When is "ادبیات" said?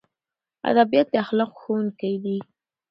0.69-1.07